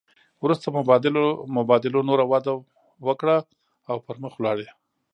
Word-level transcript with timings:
وروسته 0.43 0.67
مبادلو 1.57 1.99
نوره 2.09 2.25
وده 2.31 2.53
وکړه 3.07 3.37
او 3.89 3.97
پرمخ 4.07 4.33
ولاړې 4.37 4.67